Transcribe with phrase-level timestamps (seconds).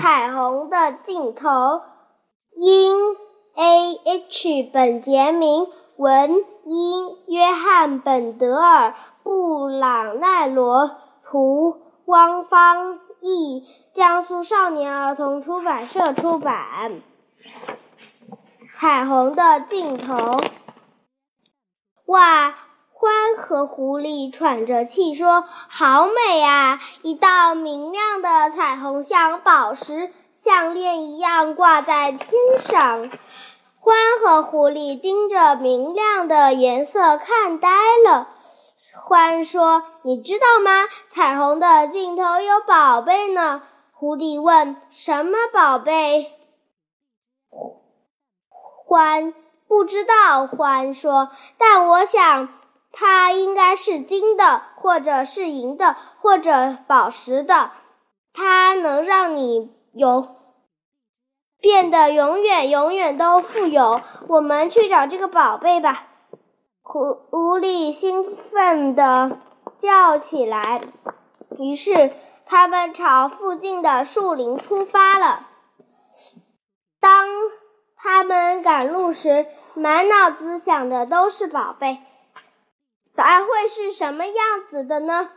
[0.00, 1.82] 彩虹的尽头，
[2.56, 2.96] 因
[3.54, 5.66] A H 本杰明
[5.98, 10.90] 文，因约翰本德尔布朗奈罗
[11.22, 17.02] 图，汪方译，江苏少年儿童出版社出版。
[18.72, 20.38] 彩虹的尽头，
[22.06, 22.54] 哇！
[23.00, 26.78] 獾和狐狸喘着气说：“好美啊！
[27.00, 33.08] 一道明亮的彩虹，像宝石项链一样挂在天上。”
[33.80, 37.70] 獾和狐狸盯着明亮的颜色看呆
[38.04, 38.28] 了。
[39.08, 40.86] 獾说：“你知道吗？
[41.08, 43.62] 彩虹的尽头有宝贝呢。”
[43.96, 46.34] 狐狸问：“什么宝贝？”
[48.86, 49.32] 獾
[49.66, 50.46] 不知道。
[50.46, 52.50] 獾说：“但我想。”
[52.92, 57.70] 它应该是金的，或者是银的，或者宝石的。
[58.32, 60.36] 它能让你有
[61.60, 64.00] 变得永远、永远都富有。
[64.28, 66.06] 我们去找这个宝贝吧！
[66.82, 69.38] 狐狐狸兴奋地
[69.78, 70.82] 叫起来。
[71.58, 72.12] 于是，
[72.46, 75.48] 他们朝附近的树林出发了。
[77.00, 77.28] 当
[77.96, 81.98] 他们赶路时，满脑子想的都是宝贝。
[83.20, 84.36] 还会是什么样
[84.68, 85.30] 子的呢？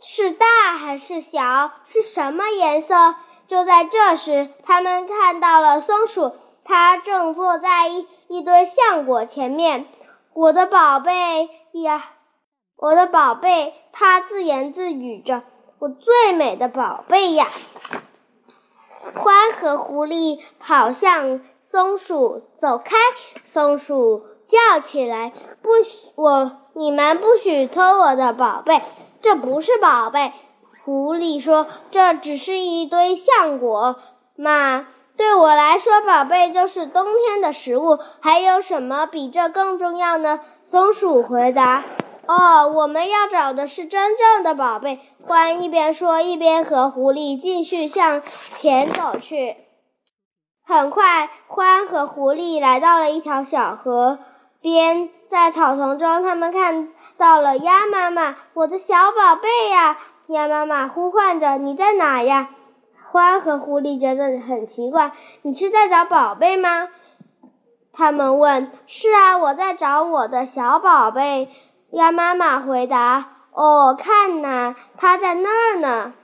[0.00, 1.72] 是大还是小？
[1.84, 3.16] 是什么颜色？
[3.46, 9.86] 就在这时，他们看到了松鼠，它正坐在一一堆橡果前面。
[10.34, 12.12] 我的宝贝呀，
[12.76, 15.42] 我的宝贝，它自言自语着
[15.80, 17.48] ：“我最美的宝贝呀！”
[19.16, 22.96] 獾和狐狸跑向松鼠，走开！
[23.42, 25.32] 松鼠叫起来
[25.62, 28.82] ：“不许我！”你们不许偷我的宝贝，
[29.20, 30.32] 这不是宝贝。
[30.84, 33.96] 狐狸说：“这只是一堆橡果
[34.36, 37.98] 嘛，对我来说，宝贝就是冬天的食物。
[38.20, 41.84] 还有什么比这更重要呢？”松鼠回答
[42.26, 48.22] ：“哦，我们要找的是真正的宝贝。”獾一边说，一边和狐狸继续向
[48.54, 49.56] 前走去。
[50.64, 54.20] 很快，獾和狐狸来到了一条小河
[54.60, 55.10] 边。
[55.28, 56.88] 在草丛中，他们看
[57.18, 59.98] 到了鸭妈妈，我的小宝贝呀！
[60.28, 62.48] 鸭妈妈呼唤着：“你在哪呀？”
[63.12, 66.88] 獾和狐狸觉得很奇怪：“你是在找宝贝吗？”
[67.92, 71.50] 他们问：“是啊，我在找我的小宝贝。”
[71.92, 76.14] 鸭妈妈回答：“哦，看呐，它在那儿呢。”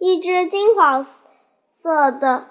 [0.00, 1.06] 一只金黄
[1.70, 2.48] 色的。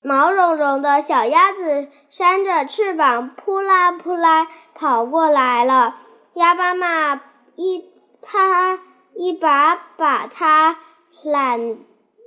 [0.00, 5.96] 毛茸茸的小鸭子扇着翅膀，扑啦扑啦跑过来了。
[6.34, 7.20] 鸭妈妈
[7.56, 7.84] 一
[8.22, 8.78] 它
[9.14, 10.78] 一把把它
[11.24, 11.78] 揽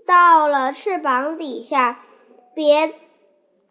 [0.06, 2.00] 到了翅膀底下，
[2.54, 2.94] 别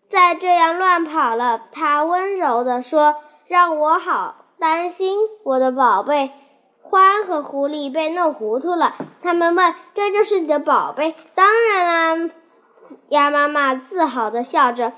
[0.08, 1.60] 再这样乱跑了。
[1.70, 6.30] 它温柔地说：“让我好担心，我的宝贝。”
[6.90, 12.34] 獾和狐狸被弄糊涂了，他们问：“这就是你的宝贝？”“当然啦。”
[13.08, 14.92] 鸭妈妈自豪地笑着：“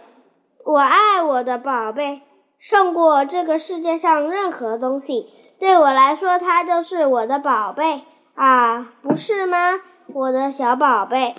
[0.65, 2.23] 我爱我的宝贝，
[2.59, 5.29] 胜过这个世界上任何东西。
[5.59, 8.03] 对我来说，它就是我的宝贝
[8.35, 9.81] 啊，不是吗，
[10.13, 11.35] 我的小宝贝？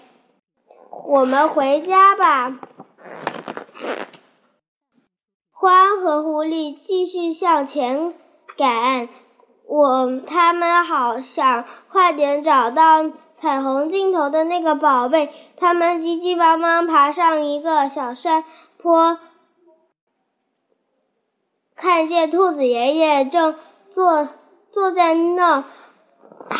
[1.06, 2.58] 我们回家吧。”
[5.60, 8.14] 獾和狐狸继续向前
[8.58, 9.08] 赶，
[9.74, 13.10] 我他们好想快点找到。
[13.34, 18.46] 彩虹尽头的那个宝贝，他们急急忙忙爬上一个小山
[18.78, 19.18] 坡，
[21.76, 23.56] 看见兔子爷爷正
[23.90, 24.30] 坐
[24.72, 25.66] 坐在那。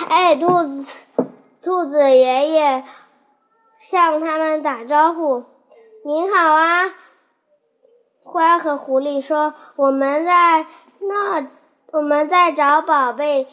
[0.10, 1.06] 哎，兔子，
[1.62, 2.84] 兔子爷爷
[3.80, 5.46] 向他们打招呼
[6.04, 6.92] ：“您好啊！”
[8.26, 10.66] 花和狐狸说：“我们在
[11.00, 11.48] 那，
[11.94, 13.48] 我们在找宝贝。”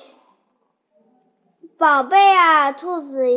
[1.79, 3.29] 宝贝啊，兔子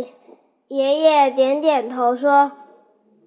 [0.70, 2.54] 爷爷点点头说：“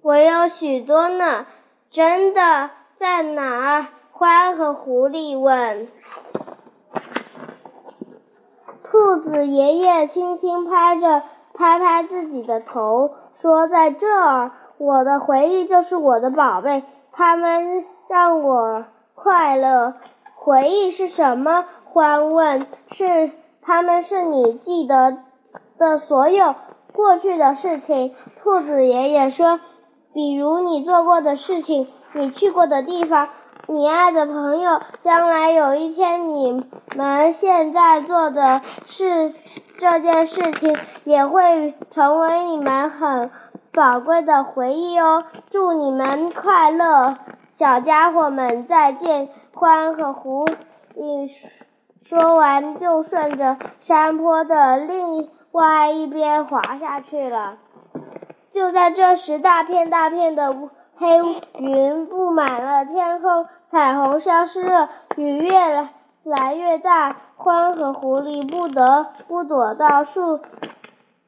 [0.01, 1.45] 我有许多呢。”
[1.89, 3.85] 真的，在哪儿？
[4.11, 5.87] 獾和狐狸问。
[8.83, 11.21] 兔子爷爷轻轻拍着
[11.53, 19.93] 拍拍自己的头，说：“在这儿，我的回忆就是我的宝贝，他们让我快乐。
[20.47, 22.67] 回忆是什么？”欢问。
[22.91, 23.31] 是。
[23.61, 25.17] 他们是你记得
[25.77, 26.55] 的所有
[26.93, 29.59] 过去的事情，兔子爷爷说，
[30.13, 33.27] 比如你做过的事情，你去过的地方，
[33.67, 36.63] 你爱的朋友，将来有一天你
[36.95, 39.33] 们现在做的事
[39.77, 43.29] 这件事情也会成为你们很
[43.73, 45.25] 宝贵的回忆哦。
[45.49, 47.17] 祝你们快乐，
[47.59, 49.27] 小家伙们再见！
[49.59, 50.45] 獾和狐
[50.95, 51.31] 狸
[52.03, 57.57] 说完，就顺着山坡的另外一边滑下去了。
[58.51, 61.07] 就在这时，大片大片的乌黑
[61.57, 65.87] 云布满了天空，彩虹消失了，雨越
[66.23, 67.15] 来越大。
[67.37, 70.39] 獾和狐狸不得不躲到树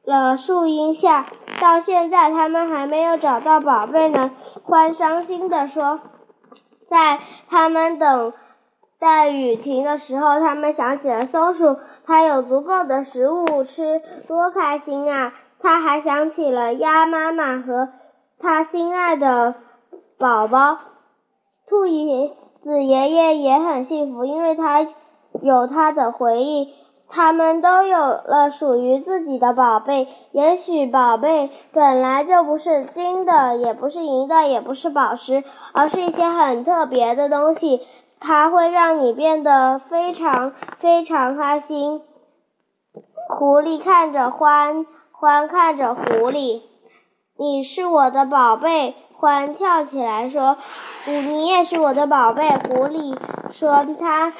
[0.04, 1.26] 了树荫下。
[1.62, 4.32] 到现在，他们还没有找到宝贝呢。
[4.68, 6.00] 獾伤心地说
[6.90, 8.34] ：“在他们等
[9.00, 17.90] 待雨停的时候，他们想起了松鼠，它有足够的食物吃，多开心啊！”他还想起了鸭妈妈和
[18.40, 19.56] 他心爱的
[20.18, 20.78] 宝宝
[21.68, 24.88] 兔爷子爷爷也很幸福，因为他
[25.42, 26.74] 有他的回忆。
[27.10, 30.08] 他们都有了属于自己的宝贝。
[30.32, 37.82] 也许宝贝本来就不是金的，也不是银的，也不是宝石，而是一些很特别的东西。
[38.20, 42.02] 它会让你变得非常非常开心。
[43.28, 44.86] 狐狸看着欢。
[45.22, 46.62] 欢看着狐狸，
[47.38, 48.96] 你是我的宝贝。
[49.18, 50.56] 欢跳起来说
[51.06, 53.18] ：“你也是我的宝贝。”狐狸
[53.52, 54.32] 说：“他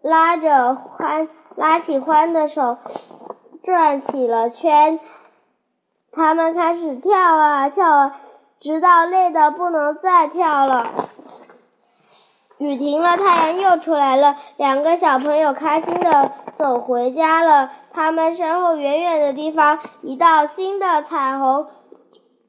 [0.00, 2.78] 拉着欢，拉起欢的手，
[3.64, 5.00] 转起了圈。
[6.12, 8.20] 他们开始跳啊跳啊，
[8.60, 10.86] 直到累得不能再跳了。
[12.58, 14.36] 雨停了，太阳又出来了。
[14.56, 17.72] 两个小朋友开心的走回家了。
[17.92, 21.66] 他们身后远远的地方，一道新的彩虹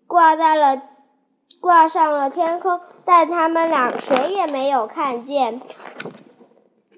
[0.06, 0.84] 挂在了
[1.60, 5.62] 挂上了天空，但他们俩谁也没有看见。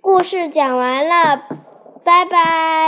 [0.02, 1.44] 故事讲完了，
[2.04, 2.72] 拜拜。